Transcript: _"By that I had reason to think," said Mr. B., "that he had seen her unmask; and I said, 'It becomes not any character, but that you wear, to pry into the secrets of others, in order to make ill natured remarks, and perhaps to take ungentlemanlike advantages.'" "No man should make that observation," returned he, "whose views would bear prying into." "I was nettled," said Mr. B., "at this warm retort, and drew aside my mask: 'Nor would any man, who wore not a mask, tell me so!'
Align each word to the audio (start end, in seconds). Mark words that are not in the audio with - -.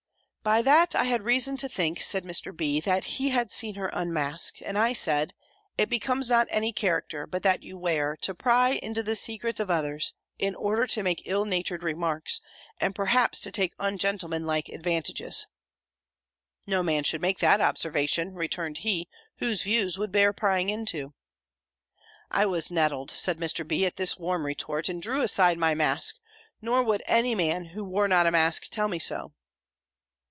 _"By 0.43 0.63
that 0.63 0.95
I 0.95 1.03
had 1.03 1.21
reason 1.21 1.55
to 1.57 1.69
think," 1.69 2.01
said 2.01 2.23
Mr. 2.23 2.53
B., 2.57 2.79
"that 2.79 3.03
he 3.03 3.29
had 3.29 3.51
seen 3.51 3.75
her 3.75 3.91
unmask; 3.93 4.55
and 4.63 4.75
I 4.75 4.91
said, 4.91 5.35
'It 5.77 5.87
becomes 5.87 6.31
not 6.31 6.47
any 6.49 6.73
character, 6.73 7.27
but 7.27 7.43
that 7.43 7.61
you 7.61 7.77
wear, 7.77 8.17
to 8.23 8.33
pry 8.33 8.71
into 8.81 9.03
the 9.03 9.15
secrets 9.15 9.59
of 9.59 9.69
others, 9.69 10.13
in 10.39 10.55
order 10.55 10.87
to 10.87 11.03
make 11.03 11.27
ill 11.27 11.45
natured 11.45 11.83
remarks, 11.83 12.41
and 12.79 12.95
perhaps 12.95 13.39
to 13.41 13.51
take 13.51 13.75
ungentlemanlike 13.77 14.67
advantages.'" 14.69 15.45
"No 16.65 16.81
man 16.81 17.03
should 17.03 17.21
make 17.21 17.37
that 17.37 17.61
observation," 17.61 18.33
returned 18.33 18.79
he, 18.79 19.07
"whose 19.37 19.61
views 19.61 19.99
would 19.99 20.11
bear 20.11 20.33
prying 20.33 20.71
into." 20.71 21.13
"I 22.31 22.47
was 22.47 22.71
nettled," 22.71 23.11
said 23.11 23.37
Mr. 23.37 23.65
B., 23.65 23.85
"at 23.85 23.97
this 23.97 24.17
warm 24.17 24.47
retort, 24.47 24.89
and 24.89 24.99
drew 25.03 25.21
aside 25.21 25.59
my 25.59 25.75
mask: 25.75 26.17
'Nor 26.63 26.81
would 26.81 27.03
any 27.05 27.35
man, 27.35 27.65
who 27.65 27.85
wore 27.85 28.07
not 28.07 28.25
a 28.25 28.31
mask, 28.31 28.69
tell 28.71 28.87
me 28.87 28.97
so!' 28.97 29.33